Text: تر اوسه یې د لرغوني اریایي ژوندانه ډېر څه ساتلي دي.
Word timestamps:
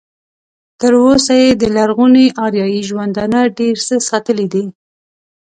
تر 0.79 0.93
اوسه 1.05 1.33
یې 1.41 1.49
د 1.61 1.63
لرغوني 1.75 2.25
اریایي 2.45 2.81
ژوندانه 2.89 3.39
ډېر 3.57 3.75
څه 3.87 3.95
ساتلي 4.09 4.47
دي. 4.53 4.65